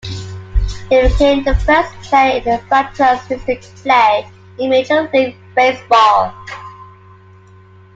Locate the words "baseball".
5.53-6.33